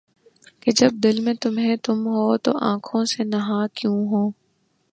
[0.61, 4.23] کہ جب دل میں تمھیں تم ہو‘ تو آنکھوں سے نہاں کیوں ہو؟